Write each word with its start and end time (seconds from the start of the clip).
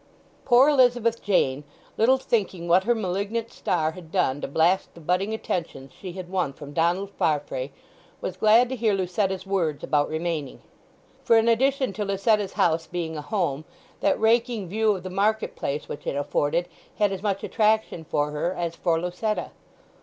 Poor 0.45 0.67
Elizabeth 0.67 1.21
Jane, 1.21 1.63
little 1.95 2.17
thinking 2.17 2.67
what 2.67 2.85
her 2.85 2.95
malignant 2.95 3.51
star 3.51 3.91
had 3.91 4.11
done 4.11 4.41
to 4.41 4.47
blast 4.47 4.91
the 4.95 4.99
budding 4.99 5.31
attentions 5.31 5.91
she 5.93 6.13
had 6.13 6.27
won 6.27 6.53
from 6.53 6.73
Donald 6.73 7.11
Farfrae, 7.19 7.69
was 8.19 8.35
glad 8.35 8.67
to 8.69 8.75
hear 8.75 8.95
Lucetta's 8.95 9.45
words 9.45 9.83
about 9.83 10.09
remaining. 10.09 10.59
For 11.23 11.37
in 11.37 11.47
addition 11.47 11.93
to 11.93 12.03
Lucetta's 12.03 12.53
house 12.53 12.87
being 12.87 13.15
a 13.15 13.21
home, 13.21 13.63
that 13.99 14.19
raking 14.19 14.67
view 14.69 14.95
of 14.95 15.03
the 15.03 15.11
market 15.11 15.55
place 15.55 15.87
which 15.87 16.07
it 16.07 16.15
afforded 16.15 16.67
had 16.97 17.11
as 17.11 17.21
much 17.21 17.43
attraction 17.43 18.03
for 18.03 18.31
her 18.31 18.53
as 18.55 18.75
for 18.75 18.99
Lucetta. 18.99 19.51